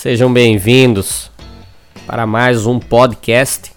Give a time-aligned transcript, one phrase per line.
[0.00, 1.30] sejam bem-vindos
[2.06, 3.70] para mais um podcast,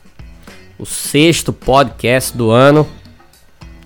[0.80, 2.88] o sexto podcast do ano,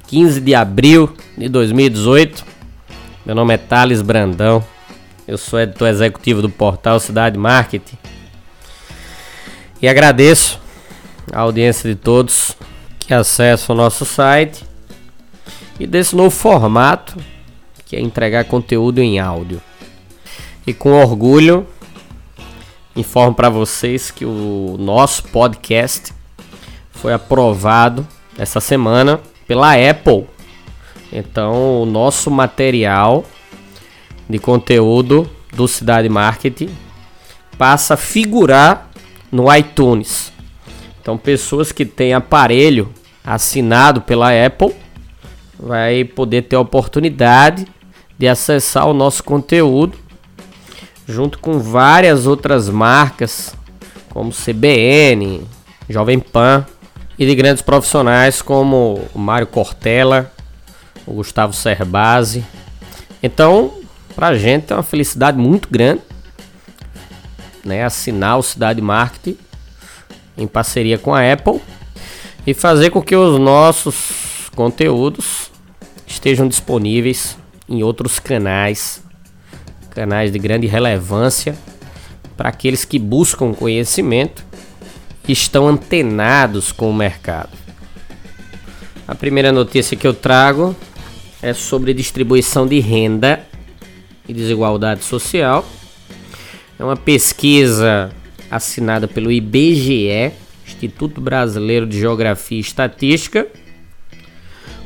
[0.06, 2.46] 15 de abril de 2018.
[3.26, 4.64] Meu nome é Thales Brandão,
[5.28, 7.98] eu sou editor executivo do portal Cidade Marketing
[9.82, 10.60] e agradeço
[11.34, 12.56] a audiência de todos
[13.00, 14.64] que acessam o nosso site
[15.80, 17.18] e desse novo formato
[17.84, 19.60] que é entregar conteúdo em áudio.
[20.68, 21.66] E com orgulho,
[22.98, 26.12] informo para vocês que o nosso podcast
[26.92, 28.06] foi aprovado
[28.38, 30.26] essa semana pela Apple.
[31.14, 33.24] Então, o nosso material
[34.28, 36.70] de conteúdo do Cidade Marketing
[37.58, 38.90] passa a figurar
[39.32, 40.34] no iTunes.
[41.00, 42.92] Então, pessoas que têm aparelho
[43.24, 44.74] assinado pela Apple
[45.58, 47.68] vai poder ter a oportunidade
[48.18, 50.07] de acessar o nosso conteúdo
[51.08, 53.56] junto com várias outras marcas
[54.10, 55.42] como CBN,
[55.90, 56.66] Jovem Pan
[57.18, 60.32] e de grandes profissionais como o Mário Cortella,
[61.06, 62.46] o Gustavo Cerbasi.
[63.24, 63.74] Então,
[64.16, 66.02] pra gente é uma felicidade muito grande
[67.68, 69.38] né, assinar o Cidade Marketing
[70.38, 71.62] em parceria com a Apple
[72.46, 75.52] e fazer com que os nossos conteúdos
[76.08, 79.04] estejam disponíveis em outros canais,
[79.98, 81.58] canais de grande relevância
[82.38, 84.46] para aqueles que buscam conhecimento
[85.28, 87.50] e estão antenados com o mercado.
[89.08, 90.76] A primeira notícia que eu trago
[91.42, 93.44] é sobre distribuição de renda
[94.30, 95.66] e desigualdade social.
[96.78, 98.12] É uma pesquisa
[98.52, 100.32] assinada pelo IBGE,
[100.64, 103.48] Instituto Brasileiro de Geografia e Estatística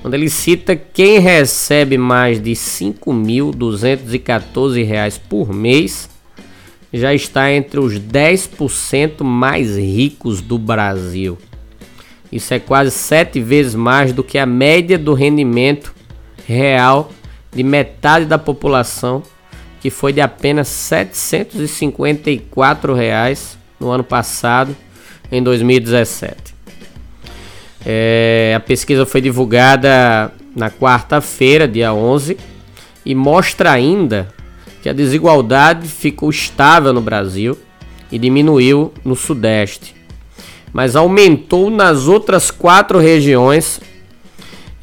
[0.03, 6.09] onde ele cita quem recebe mais de R$ 5.214 por mês
[6.93, 11.37] já está entre os 10% mais ricos do Brasil.
[12.31, 15.93] Isso é quase sete vezes mais do que a média do rendimento
[16.45, 17.11] real
[17.53, 19.21] de metade da população,
[19.81, 24.75] que foi de apenas 754 reais no ano passado,
[25.31, 26.50] em 2017.
[27.85, 32.37] É, a pesquisa foi divulgada na quarta-feira, dia 11,
[33.05, 34.33] e mostra ainda
[34.81, 37.57] que a desigualdade ficou estável no Brasil
[38.11, 39.95] e diminuiu no Sudeste,
[40.73, 43.79] mas aumentou nas outras quatro regiões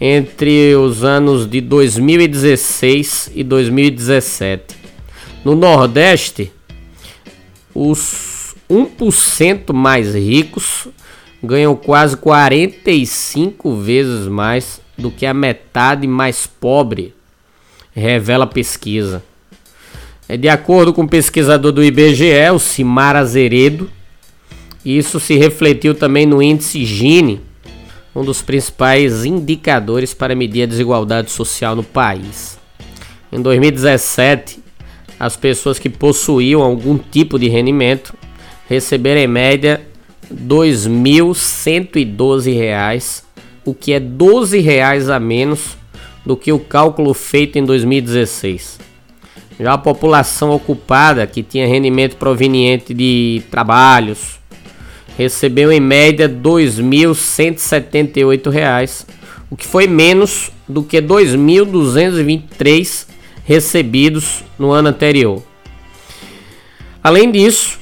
[0.00, 4.76] entre os anos de 2016 e 2017.
[5.44, 6.52] No Nordeste,
[7.74, 10.88] os 1% mais ricos
[11.42, 17.14] ganham quase 45 vezes mais do que a metade mais pobre,
[17.94, 19.22] revela a pesquisa.
[20.28, 23.90] É de acordo com o pesquisador do IBGE, o Simar Azeredo,
[24.84, 27.40] isso se refletiu também no índice Gini,
[28.14, 32.58] um dos principais indicadores para medir a desigualdade social no país.
[33.30, 34.60] Em 2017,
[35.18, 38.14] as pessoas que possuíam algum tipo de rendimento
[38.68, 39.87] receberam em média
[40.30, 43.22] R$ 2.112,
[43.64, 45.78] o que é 12 reais a menos
[46.24, 48.78] do que o cálculo feito em 2016.
[49.58, 54.38] Já a população ocupada, que tinha rendimento proveniente de trabalhos,
[55.16, 59.06] recebeu em média R$ 2.178,
[59.50, 63.06] o que foi menos do que R$ 2.223
[63.44, 65.42] recebidos no ano anterior.
[67.02, 67.77] Além disso,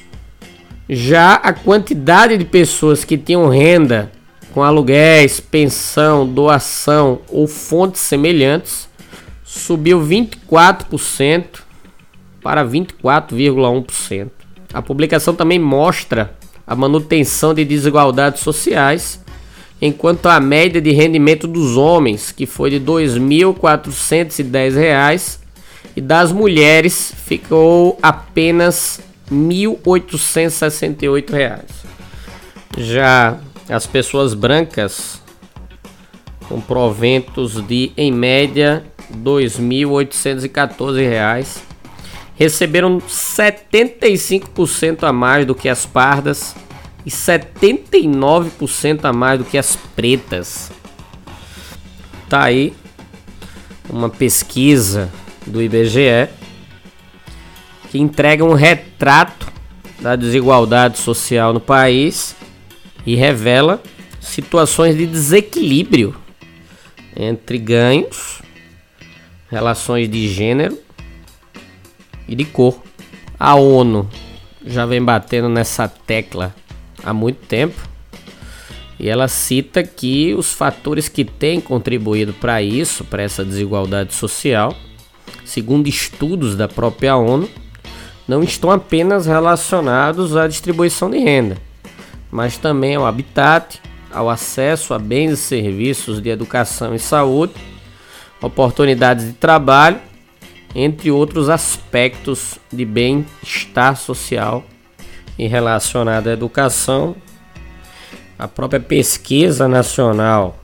[0.89, 4.09] já a quantidade de pessoas que tinham renda
[4.53, 8.89] com aluguéis, pensão, doação ou fontes semelhantes
[9.43, 11.45] subiu 24%
[12.41, 14.29] para 24,1%.
[14.73, 16.35] A publicação também mostra
[16.65, 19.23] a manutenção de desigualdades sociais,
[19.81, 25.39] enquanto a média de rendimento dos homens, que foi de R$ 2.410,
[25.95, 28.99] e das mulheres ficou apenas
[29.31, 31.85] 1.868 reais.
[32.77, 33.39] Já
[33.69, 35.21] as pessoas brancas
[36.47, 41.61] com proventos de em média 2.814 reais
[42.35, 46.55] receberam 75% a mais do que as pardas
[47.05, 50.71] e 79% a mais do que as pretas.
[52.29, 52.73] Tá aí
[53.89, 55.11] uma pesquisa
[55.45, 56.29] do IBGE
[57.89, 59.47] que entrega um retrato
[59.99, 62.35] da desigualdade social no país
[63.05, 63.81] e revela
[64.19, 66.15] situações de desequilíbrio
[67.15, 68.41] entre ganhos,
[69.49, 70.77] relações de gênero
[72.27, 72.81] e de cor.
[73.39, 74.07] A ONU
[74.65, 76.53] já vem batendo nessa tecla
[77.03, 77.87] há muito tempo
[78.99, 84.75] e ela cita que os fatores que têm contribuído para isso, para essa desigualdade social,
[85.45, 87.47] segundo estudos da própria ONU,
[88.27, 91.57] não estão apenas relacionados à distribuição de renda,
[92.29, 93.81] mas também ao habitat,
[94.11, 97.53] ao acesso a bens e serviços de educação e saúde,
[98.41, 99.99] oportunidades de trabalho,
[100.75, 104.63] entre outros aspectos de bem-estar social
[105.39, 107.15] e relacionado à educação.
[108.37, 110.59] A própria pesquisa nacional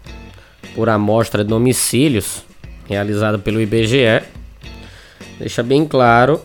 [0.75, 2.43] por amostra de domicílios,
[2.87, 4.21] realizada pelo IBGE,
[5.39, 6.41] deixa bem claro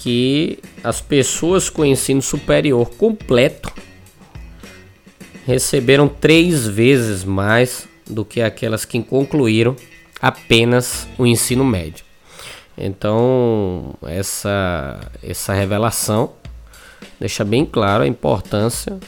[0.00, 3.70] que as pessoas com ensino superior completo
[5.46, 9.76] receberam três vezes mais do que aquelas que concluíram
[10.20, 12.02] apenas o ensino médio.
[12.78, 16.32] Então, essa, essa revelação
[17.18, 18.98] deixa bem claro a importância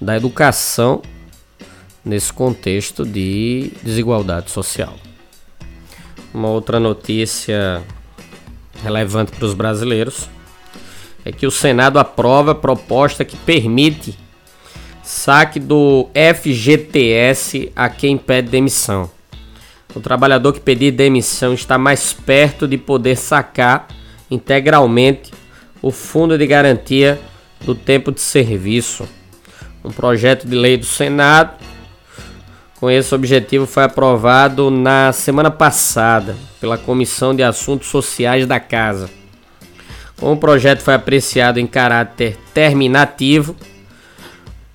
[0.00, 1.00] da educação
[2.04, 4.96] nesse contexto de desigualdade social.
[6.34, 7.84] Uma outra notícia
[8.82, 10.28] relevante para os brasileiros
[11.24, 14.18] é que o Senado aprova a proposta que permite
[15.02, 19.10] saque do FGTS a quem pede demissão.
[19.94, 23.88] O trabalhador que pedir demissão está mais perto de poder sacar
[24.30, 25.32] integralmente
[25.80, 27.20] o fundo de garantia
[27.60, 29.06] do tempo de serviço.
[29.84, 31.54] Um projeto de lei do Senado
[32.82, 39.08] com esse objetivo foi aprovado na semana passada pela Comissão de Assuntos Sociais da Casa.
[40.18, 43.54] Como o projeto foi apreciado em caráter terminativo,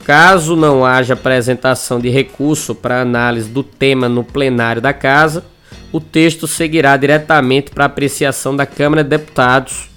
[0.06, 5.44] caso não haja apresentação de recurso para análise do tema no plenário da Casa,
[5.92, 9.90] o texto seguirá diretamente para apreciação da Câmara de Deputados.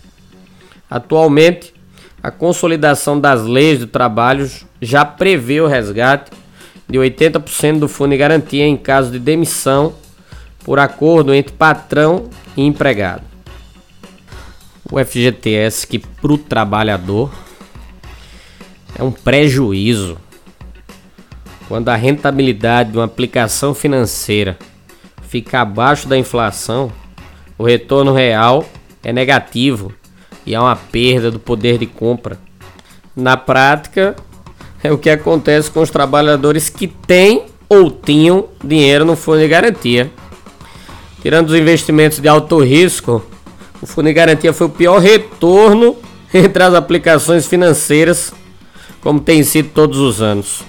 [0.91, 1.73] Atualmente,
[2.21, 4.51] a consolidação das leis do trabalho
[4.83, 6.40] já prevê o resgate
[6.91, 9.95] de 80% do fundo de garantia em caso de demissão
[10.65, 13.23] por acordo entre patrão e empregado.
[14.91, 17.33] O FGTS que para o trabalhador
[18.99, 20.19] é um prejuízo
[21.71, 24.59] quando a rentabilidade de uma aplicação financeira
[25.29, 26.91] fica abaixo da inflação,
[27.57, 28.67] o retorno real
[29.05, 29.95] é negativo
[30.45, 32.37] e há uma perda do poder de compra.
[33.15, 34.17] Na prática,
[34.83, 39.49] é o que acontece com os trabalhadores que têm ou tinham dinheiro no fundo de
[39.49, 40.11] garantia.
[41.23, 43.25] Tirando os investimentos de alto risco,
[43.81, 45.97] o fundo de garantia foi o pior retorno
[46.33, 48.33] entre as aplicações financeiras,
[49.01, 50.63] como tem sido todos os anos.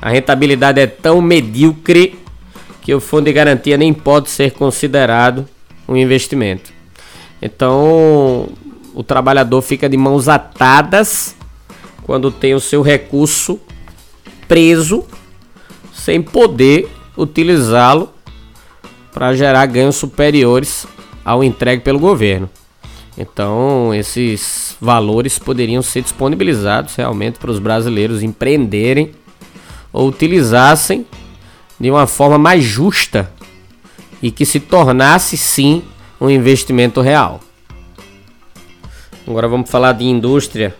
[0.00, 2.18] A rentabilidade é tão medíocre
[2.80, 5.46] que o fundo de garantia nem pode ser considerado
[5.88, 6.72] um investimento.
[7.40, 8.48] Então,
[8.94, 11.36] o trabalhador fica de mãos atadas
[12.02, 13.60] quando tem o seu recurso
[14.48, 15.04] preso
[15.92, 18.10] sem poder utilizá-lo
[19.12, 20.86] para gerar ganhos superiores
[21.24, 22.48] ao entregue pelo governo.
[23.16, 29.12] Então, esses valores poderiam ser disponibilizados realmente para os brasileiros empreenderem
[29.92, 31.06] ou utilizassem
[31.78, 33.30] de uma forma mais justa
[34.22, 35.82] e que se tornasse sim
[36.20, 37.40] um investimento real.
[39.26, 40.74] Agora vamos falar de indústria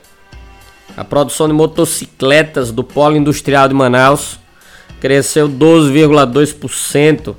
[0.97, 4.39] a produção de motocicletas do Polo Industrial de Manaus
[5.01, 7.35] cresceu 12,2%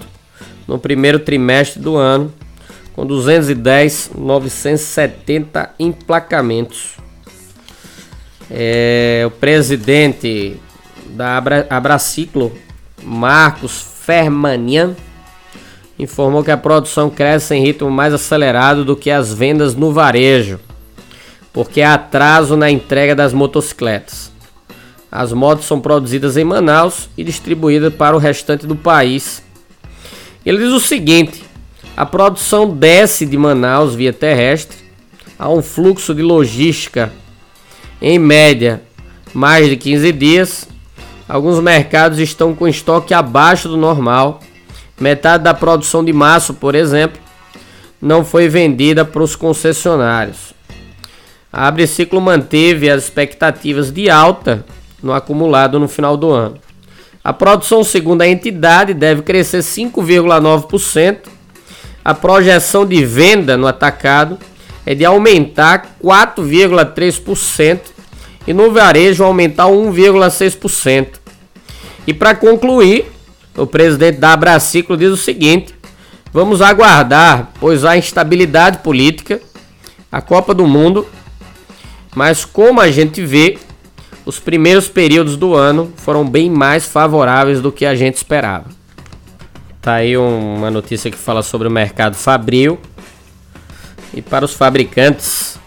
[0.66, 2.33] no primeiro trimestre do ano,
[2.92, 6.97] com 210.970 emplacamentos.
[8.50, 10.56] É, o presidente
[11.09, 12.52] da Abra, Abraciclo,
[13.02, 14.95] Marcos Fermanian,
[15.99, 20.61] informou que a produção cresce em ritmo mais acelerado do que as vendas no varejo
[21.56, 24.30] porque há atraso na entrega das motocicletas.
[25.16, 29.42] As motos são produzidas em Manaus e distribuídas para o restante do país.
[30.44, 31.42] Ele diz o seguinte:
[31.96, 34.76] a produção desce de Manaus via terrestre,
[35.38, 37.11] há um fluxo de logística
[37.99, 38.82] em média
[39.32, 40.68] mais de 15 dias.
[41.26, 44.40] Alguns mercados estão com estoque abaixo do normal.
[45.00, 47.18] Metade da produção de março, por exemplo,
[48.02, 50.52] não foi vendida para os concessionários.
[51.50, 54.62] A Abre Ciclo manteve as expectativas de alta
[55.03, 56.59] no acumulado no final do ano.
[57.23, 61.19] A produção, segundo a entidade, deve crescer 5,9%.
[62.05, 64.38] A projeção de venda no atacado
[64.87, 67.81] é de aumentar 4,3%
[68.47, 71.19] e no varejo aumentar 1,6%.
[72.07, 73.11] E para concluir,
[73.57, 75.75] o presidente da Abraciclo diz o seguinte:
[76.33, 79.41] vamos aguardar, pois há instabilidade política,
[80.12, 81.05] a Copa do Mundo,
[82.15, 83.59] mas como a gente vê,
[84.26, 88.66] os primeiros períodos do ano foram bem mais favoráveis do que a gente esperava.
[89.80, 92.76] Tá aí uma notícia que fala sobre o mercado fabril.
[94.12, 95.61] E para os fabricantes,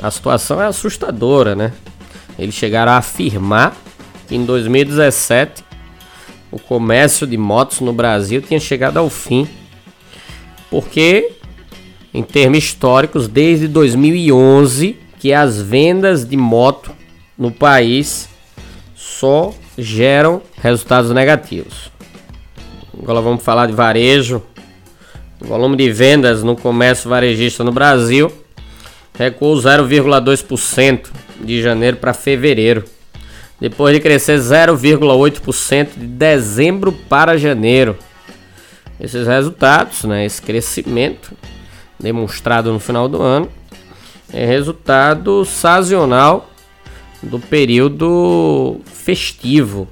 [0.00, 1.72] a situação é assustadora, né?
[2.38, 3.76] Eles chegaram a afirmar
[4.28, 5.64] que em 2017
[6.52, 9.48] o comércio de motos no Brasil tinha chegado ao fim.
[10.70, 11.32] Porque,
[12.12, 16.92] em termos históricos, desde 2011 que as vendas de moto
[17.38, 18.28] no país
[18.94, 21.90] só geram resultados negativos.
[22.96, 24.42] Agora vamos falar de varejo.
[25.40, 28.32] O volume de vendas no comércio varejista no Brasil
[29.18, 31.08] recuou 0,2%
[31.40, 32.84] de janeiro para fevereiro,
[33.60, 37.96] depois de crescer 0,8% de dezembro para janeiro.
[38.98, 41.32] Esses resultados, né, esse crescimento
[41.98, 43.48] demonstrado no final do ano,
[44.32, 46.50] é resultado sazonal
[47.24, 49.88] do período festivo.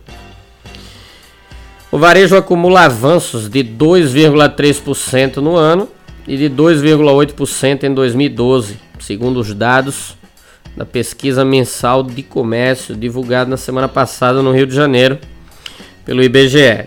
[1.91, 5.89] O varejo acumula avanços de 2,3% no ano
[6.27, 10.17] e de 2,8% em 2012, segundo os dados
[10.77, 15.19] da pesquisa mensal de comércio divulgada na semana passada no Rio de Janeiro
[16.05, 16.87] pelo IBGE.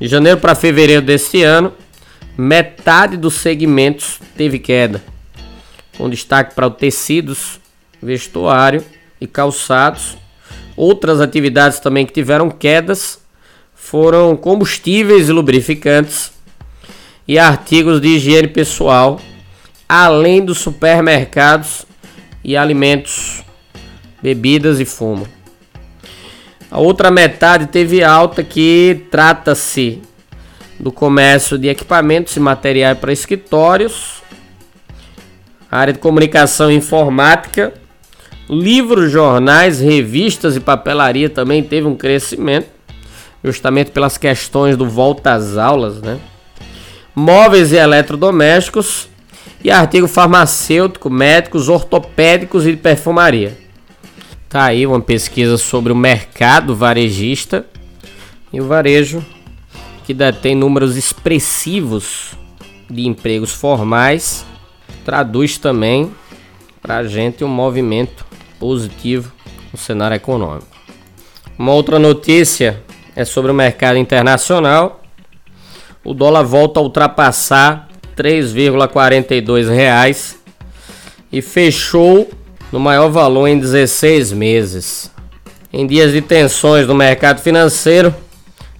[0.00, 1.72] De janeiro para fevereiro deste ano,
[2.36, 5.00] metade dos segmentos teve queda,
[5.96, 7.60] com destaque para o tecidos,
[8.02, 8.84] vestuário
[9.24, 10.16] e calçados.
[10.76, 13.20] Outras atividades também que tiveram quedas
[13.74, 16.32] foram combustíveis e lubrificantes
[17.26, 19.20] e artigos de higiene pessoal,
[19.88, 21.86] além dos supermercados
[22.42, 23.42] e alimentos,
[24.22, 25.26] bebidas e fumo.
[26.70, 30.02] A outra metade teve alta que trata-se
[30.78, 34.22] do comércio de equipamentos e materiais para escritórios,
[35.70, 37.72] área de comunicação e informática,
[38.54, 42.68] Livros, jornais, revistas e papelaria também teve um crescimento,
[43.42, 46.20] justamente pelas questões do volta às aulas, né?
[47.16, 49.08] Móveis e eletrodomésticos
[49.62, 53.58] e artigo farmacêutico, médicos, ortopédicos e perfumaria.
[54.48, 57.66] Tá aí uma pesquisa sobre o mercado varejista
[58.52, 59.24] e o varejo
[60.04, 62.34] que detém números expressivos
[62.88, 64.46] de empregos formais,
[65.04, 66.12] traduz também
[66.80, 68.24] para a gente um movimento
[68.64, 69.30] positivo
[69.70, 70.66] no cenário econômico.
[71.58, 72.82] Uma outra notícia
[73.14, 75.02] é sobre o mercado internacional.
[76.02, 80.36] O dólar volta a ultrapassar R$ 3,42
[81.30, 82.30] e fechou
[82.72, 85.10] no maior valor em 16 meses.
[85.70, 88.14] Em dias de tensões no mercado financeiro,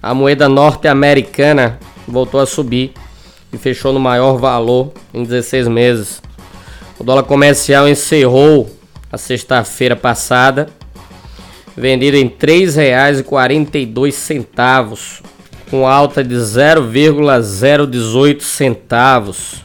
[0.01, 1.77] a moeda norte-americana
[2.07, 2.91] voltou a subir
[3.53, 6.23] e fechou no maior valor em 16 meses.
[6.97, 8.67] O dólar comercial encerrou
[9.15, 10.67] a sexta-feira passada,
[11.75, 15.23] vendido em R$ 3,42,
[15.71, 19.63] com alta de 0,018 centavos.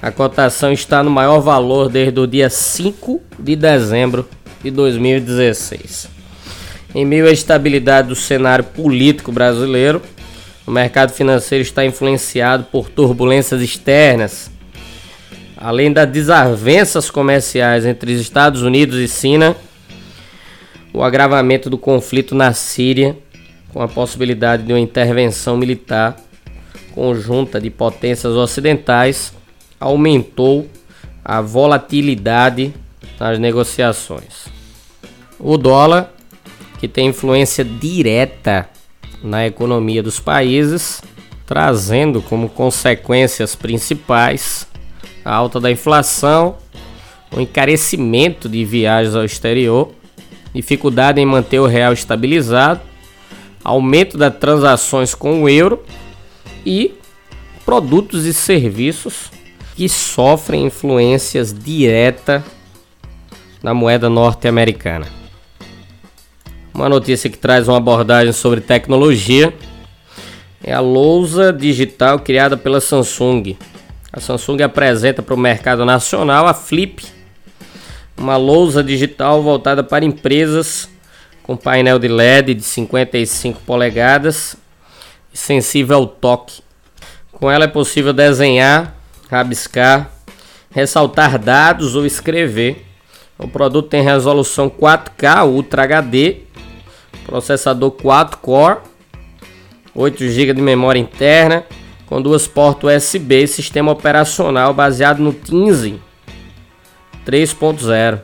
[0.00, 4.28] A cotação está no maior valor desde o dia 5 de dezembro
[4.62, 6.08] de 2016.
[6.94, 10.00] Em meio à estabilidade do cenário político brasileiro,
[10.64, 14.53] o mercado financeiro está influenciado por turbulências externas
[15.64, 19.56] além das desavenças comerciais entre os Estados Unidos e China,
[20.92, 23.16] o agravamento do conflito na Síria,
[23.72, 26.18] com a possibilidade de uma intervenção militar
[26.94, 29.32] conjunta de potências ocidentais,
[29.80, 30.68] aumentou
[31.24, 32.74] a volatilidade
[33.18, 34.44] nas negociações.
[35.40, 36.12] O dólar,
[36.78, 38.68] que tem influência direta
[39.22, 41.00] na economia dos países,
[41.46, 44.68] trazendo como consequências principais
[45.24, 46.56] a alta da inflação,
[47.34, 49.92] o encarecimento de viagens ao exterior,
[50.54, 52.80] dificuldade em manter o real estabilizado,
[53.64, 55.82] aumento das transações com o euro
[56.64, 56.94] e
[57.64, 59.30] produtos e serviços
[59.74, 62.42] que sofrem influências diretas
[63.62, 65.06] na moeda norte-americana.
[66.72, 69.54] Uma notícia que traz uma abordagem sobre tecnologia
[70.62, 73.56] é a lousa digital criada pela Samsung.
[74.16, 77.04] A Samsung apresenta para o mercado nacional a Flip,
[78.16, 80.88] uma lousa digital voltada para empresas
[81.42, 84.54] com painel de LED de 55 polegadas
[85.32, 86.62] e sensível ao toque.
[87.32, 88.94] Com ela é possível desenhar,
[89.28, 90.08] rabiscar,
[90.70, 92.86] ressaltar dados ou escrever.
[93.36, 96.36] O produto tem resolução 4K Ultra HD,
[97.26, 98.78] processador 4 core,
[99.92, 101.64] 8 GB de memória interna,
[102.14, 105.98] com duas portas USB sistema operacional baseado no Teensy
[107.26, 108.20] 3.0.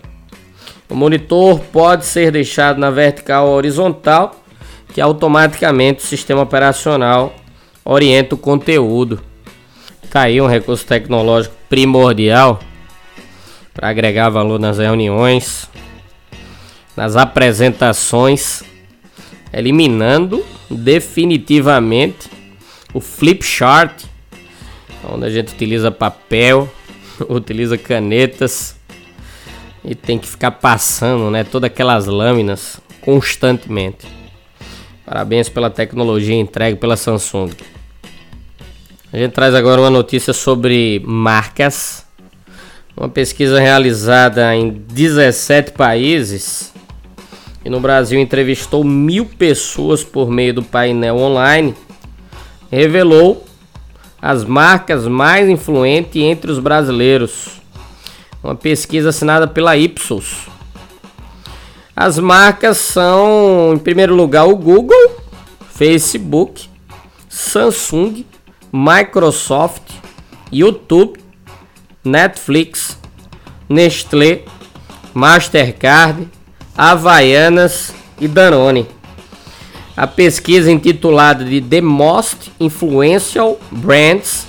[0.88, 4.40] O monitor pode ser deixado na vertical ou horizontal,
[4.94, 7.34] que automaticamente o sistema operacional
[7.84, 9.20] orienta o conteúdo.
[10.08, 12.60] Tá aí um recurso tecnológico primordial
[13.74, 15.68] para agregar valor nas reuniões,
[16.96, 18.62] nas apresentações,
[19.52, 22.38] eliminando definitivamente
[22.92, 24.04] o flip chart,
[25.08, 26.68] onde a gente utiliza papel,
[27.28, 28.76] utiliza canetas
[29.84, 34.06] e tem que ficar passando, né, todas aquelas lâminas constantemente.
[35.04, 37.50] Parabéns pela tecnologia entregue pela Samsung.
[39.12, 42.06] A gente traz agora uma notícia sobre marcas.
[42.96, 46.72] Uma pesquisa realizada em 17 países
[47.64, 51.74] e no Brasil entrevistou mil pessoas por meio do painel online.
[52.70, 53.44] Revelou
[54.22, 57.60] as marcas mais influentes entre os brasileiros.
[58.42, 60.48] Uma pesquisa assinada pela Ipsos.
[61.96, 65.20] As marcas são, em primeiro lugar, o Google,
[65.74, 66.68] Facebook,
[67.28, 68.24] Samsung,
[68.72, 69.82] Microsoft,
[70.52, 71.18] YouTube,
[72.04, 72.98] Netflix,
[73.68, 74.44] Nestlé,
[75.12, 76.28] Mastercard,
[76.76, 78.99] Havaianas e Danone.
[80.00, 84.46] A pesquisa intitulada de The Most Influential Brands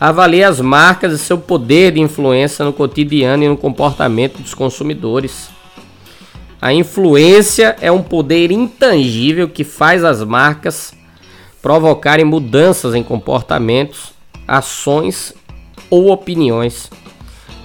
[0.00, 5.50] avalia as marcas e seu poder de influência no cotidiano e no comportamento dos consumidores.
[6.58, 10.94] A influência é um poder intangível que faz as marcas
[11.60, 14.14] provocarem mudanças em comportamentos,
[14.46, 15.34] ações
[15.90, 16.90] ou opiniões.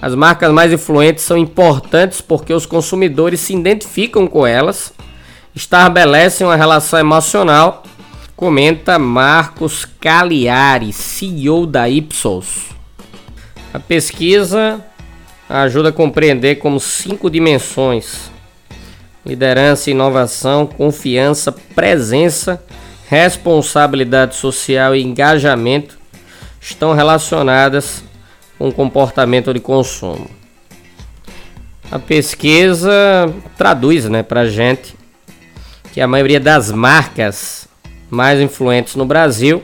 [0.02, 4.92] As marcas mais influentes são importantes porque os consumidores se identificam com elas,
[5.54, 7.84] estabelecem uma relação emocional,
[8.34, 12.70] comenta Marcos Cagliari, CEO da Ipsos.
[13.72, 14.84] A pesquisa
[15.48, 18.30] ajuda a compreender como cinco dimensões:
[19.24, 22.62] liderança, inovação, confiança, presença,
[23.08, 25.98] responsabilidade social e engajamento
[26.60, 28.02] estão relacionadas
[28.58, 30.28] com o comportamento de consumo.
[31.92, 32.90] A pesquisa
[33.56, 34.96] traduz né, para a gente
[35.94, 37.68] que a maioria das marcas
[38.10, 39.62] mais influentes no Brasil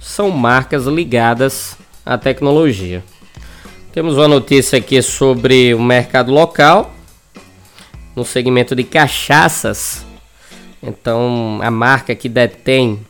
[0.00, 3.02] são marcas ligadas à tecnologia.
[3.92, 6.94] Temos uma notícia aqui sobre o mercado local
[8.14, 10.06] no segmento de cachaças.
[10.80, 13.04] Então, a marca que detém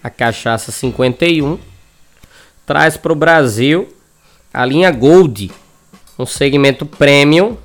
[0.00, 1.58] a cachaça 51
[2.64, 3.92] traz para o Brasil
[4.54, 5.50] a linha Gold,
[6.16, 7.56] um segmento premium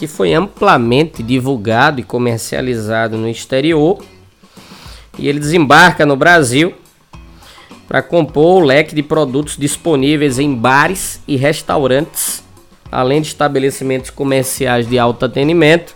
[0.00, 4.02] que foi amplamente divulgado e comercializado no exterior.
[5.18, 6.72] E ele desembarca no Brasil
[7.86, 12.42] para compor o leque de produtos disponíveis em bares e restaurantes,
[12.90, 15.94] além de estabelecimentos comerciais de alto atendimento.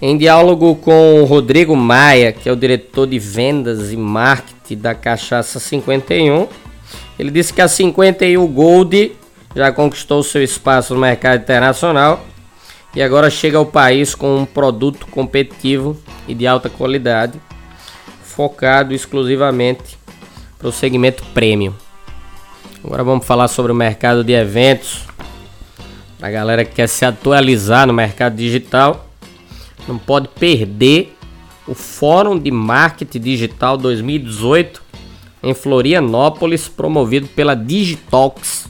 [0.00, 5.58] Em diálogo com Rodrigo Maia, que é o diretor de vendas e marketing da Cachaça
[5.58, 6.46] 51,
[7.18, 9.16] ele disse que a 51 Gold
[9.56, 12.24] já conquistou seu espaço no mercado internacional
[12.94, 15.96] e agora chega ao país com um produto competitivo
[16.28, 17.40] e de alta qualidade,
[18.22, 19.98] focado exclusivamente
[20.58, 21.74] para o segmento premium.
[22.84, 25.02] Agora vamos falar sobre o mercado de eventos.
[26.20, 29.08] A galera que quer se atualizar no mercado digital
[29.88, 31.16] não pode perder
[31.66, 34.82] o Fórum de Marketing Digital 2018
[35.42, 38.66] em Florianópolis, promovido pela Digitalks.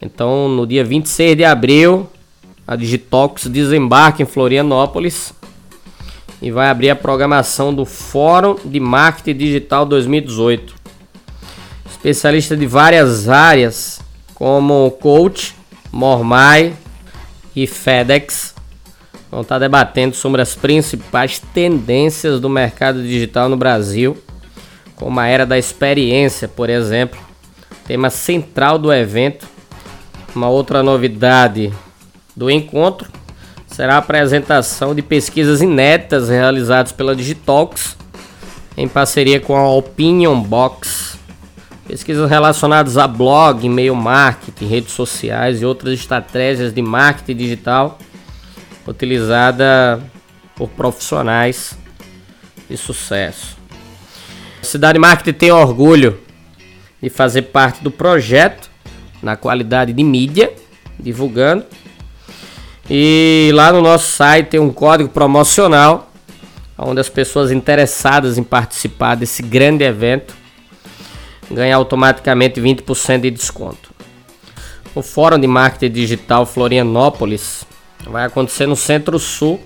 [0.00, 2.08] Então, no dia 26 de abril,
[2.66, 5.32] a Digitalks desembarca em Florianópolis
[6.42, 10.74] e vai abrir a programação do Fórum de Marketing Digital 2018.
[11.88, 14.00] Especialista de várias áreas,
[14.34, 15.54] como coach,
[15.92, 16.74] Mormai,
[17.54, 18.54] e FedEx
[19.30, 24.16] vão estar debatendo sobre as principais tendências do mercado digital no Brasil,
[24.94, 27.18] como a era da experiência, por exemplo,
[27.86, 29.46] tema central do evento.
[30.34, 31.72] Uma outra novidade
[32.36, 33.10] do encontro
[33.66, 37.96] será a apresentação de pesquisas inéditas realizadas pela Digitalks
[38.76, 41.18] em parceria com a Opinion Box.
[41.88, 47.98] Pesquisas relacionadas a blog, e-mail marketing, redes sociais e outras estratégias de marketing digital
[48.86, 50.00] utilizada
[50.54, 51.76] por profissionais
[52.68, 53.56] de sucesso.
[54.60, 56.18] A Cidade Marketing tem orgulho
[57.00, 58.70] de fazer parte do projeto
[59.22, 60.52] na qualidade de mídia,
[60.98, 61.64] divulgando.
[62.88, 66.10] E lá no nosso site tem um código promocional
[66.78, 70.34] onde as pessoas interessadas em participar desse grande evento
[71.50, 73.94] ganham automaticamente 20% de desconto.
[74.94, 77.64] O Fórum de Marketing Digital Florianópolis
[78.04, 79.60] vai acontecer no Centro-Sul.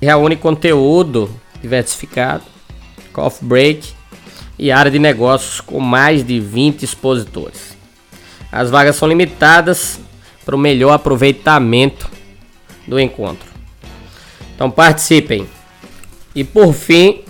[0.00, 1.30] Reúne conteúdo
[1.62, 2.42] diversificado,
[3.12, 3.92] coffee break
[4.58, 7.76] e área de negócios com mais de 20 expositores.
[8.52, 9.98] As vagas são limitadas
[10.44, 12.08] para o melhor aproveitamento
[12.86, 13.48] do encontro.
[14.54, 15.46] Então participem.
[16.34, 17.22] E por fim,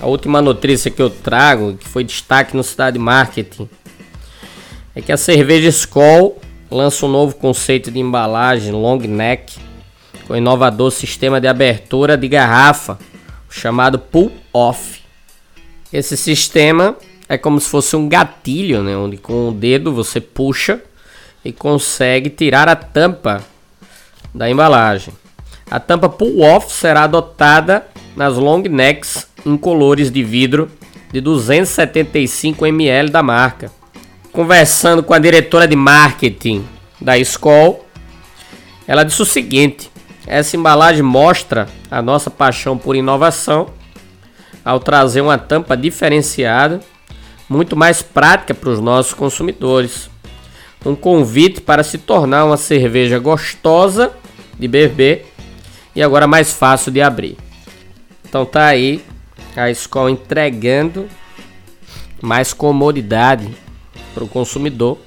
[0.00, 3.68] a última notícia que eu trago, que foi destaque no Cidade Marketing,
[4.94, 9.58] é que a cerveja Skol lança um novo conceito de embalagem long neck
[10.26, 12.98] com um inovador sistema de abertura de garrafa
[13.48, 15.00] chamado pull off.
[15.92, 16.96] Esse sistema
[17.28, 20.82] é como se fosse um gatilho, né, onde com o dedo você puxa
[21.46, 23.42] e consegue tirar a tampa
[24.34, 25.14] da embalagem.
[25.70, 30.70] A tampa pull off será adotada nas long necks em colores de vidro
[31.12, 33.70] de 275 ml da marca
[34.36, 36.62] conversando com a diretora de marketing
[37.00, 37.78] da escola,
[38.86, 39.90] ela disse o seguinte:
[40.26, 43.70] essa embalagem mostra a nossa paixão por inovação
[44.62, 46.82] ao trazer uma tampa diferenciada,
[47.48, 50.10] muito mais prática para os nossos consumidores.
[50.86, 54.12] Um convite para se tornar uma cerveja gostosa
[54.56, 55.26] de beber
[55.96, 57.36] e agora mais fácil de abrir.
[58.24, 59.04] Então tá aí
[59.56, 61.08] a escola entregando
[62.22, 63.52] mais comodidade
[64.14, 64.98] para o consumidor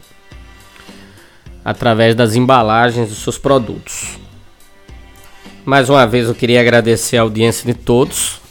[1.63, 4.19] através das embalagens dos seus produtos.
[5.63, 8.41] Mais uma vez eu queria agradecer a audiência de todos.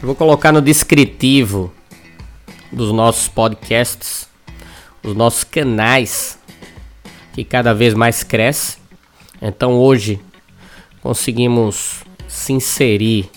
[0.00, 1.70] Eu vou colocar no descritivo
[2.72, 4.26] dos nossos podcasts,
[5.04, 6.38] os nossos canais
[7.34, 8.78] que cada vez mais cresce.
[9.40, 10.18] Então hoje
[11.02, 13.30] conseguimos se inserir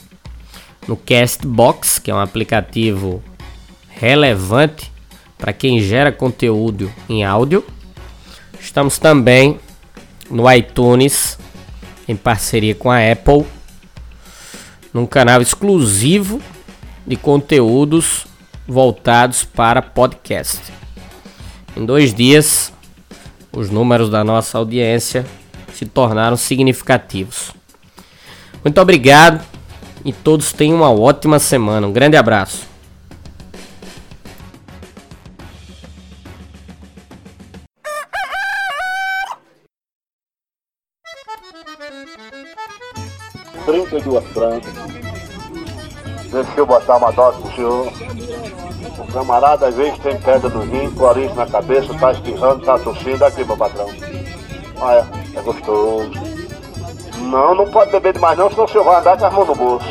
[0.87, 3.21] no Castbox, que é um aplicativo
[3.89, 4.91] relevante
[5.37, 7.63] para quem gera conteúdo em áudio.
[8.59, 9.59] Estamos também
[10.29, 11.37] no iTunes,
[12.07, 13.45] em parceria com a Apple,
[14.93, 16.41] num canal exclusivo
[17.05, 18.25] de conteúdos
[18.67, 20.76] voltados para podcast.
[21.77, 22.73] Em dois dias,
[23.53, 25.23] os números da nossa audiência
[25.75, 27.51] se tornaram significativos.
[28.63, 29.45] Muito obrigado
[30.03, 31.85] e todos tenham uma ótima semana.
[31.85, 32.65] Um grande abraço.
[43.67, 44.86] trinta e duas francas.
[46.43, 47.87] Deixa eu botar uma dose pro senhor.
[48.99, 53.25] O camarada às vezes tem pedra no rim, clorinho na cabeça, tá espirrando, tá tossindo.
[53.25, 53.89] Aqui, meu patrão.
[54.81, 55.03] Ah,
[55.35, 56.11] é, gostoso.
[57.17, 59.55] Não, não pode beber demais não, senão o senhor vai andar com as mãos no
[59.55, 59.87] bolso.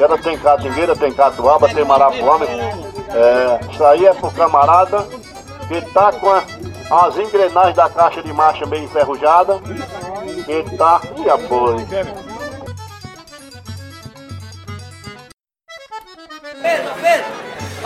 [0.00, 2.46] Ela tem catingueira, tem catuaba, tem marapuama.
[2.46, 5.06] É, isso aí é pro camarada
[5.68, 6.42] que tá com a,
[7.06, 9.60] as engrenagens da caixa de marcha bem enferrujada.
[10.44, 11.00] Que tá.
[11.18, 11.86] E apoio.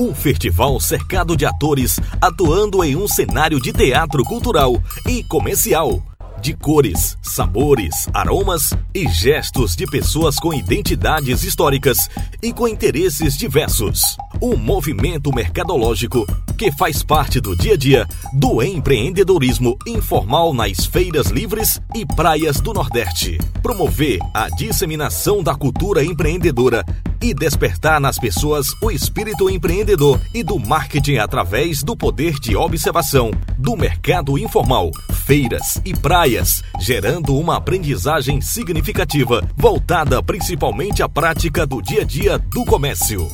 [0.00, 6.02] Um festival cercado de atores atuando em um cenário de teatro cultural e comercial
[6.40, 12.08] de cores, sabores, aromas e gestos de pessoas com identidades históricas
[12.42, 14.16] e com interesses diversos.
[14.40, 21.26] Um movimento mercadológico que faz parte do dia a dia do empreendedorismo informal nas feiras
[21.26, 23.36] livres e praias do Nordeste.
[23.62, 26.86] Promover a disseminação da cultura empreendedora
[27.22, 33.30] e despertar nas pessoas o espírito empreendedor e do marketing através do poder de observação
[33.58, 34.90] do mercado informal,
[35.26, 42.38] feiras e praias, gerando uma aprendizagem significativa voltada principalmente à prática do dia a dia
[42.38, 43.28] do comércio.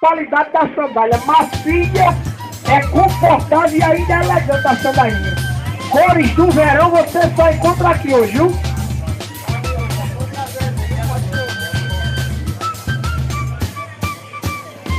[0.00, 2.36] Qualidade da sandália macia,
[2.68, 5.36] é confortável e ainda é elegante a sandalinha.
[5.90, 8.75] Cores do verão você só encontra aqui hoje, viu?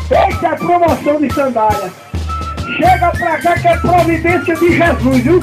[0.09, 1.91] Essa é promoção de sandália.
[2.77, 5.41] Chega pra cá que é providência de Jesus, viu?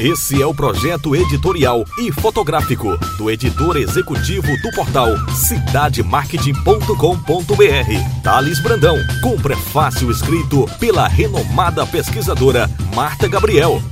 [0.00, 8.96] Esse é o projeto editorial e fotográfico do editor executivo do portal cidademarketing.com.br, Thales Brandão,
[9.22, 13.82] com prefácio escrito pela renomada pesquisadora Marta Gabriel.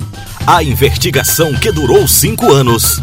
[0.47, 3.03] A investigação que durou cinco anos